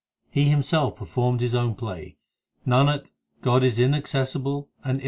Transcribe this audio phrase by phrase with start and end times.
[0.31, 2.17] He Himself performed His own play;
[2.65, 3.05] Nanak,
[3.43, 4.99] God is inaccessible and illimitable.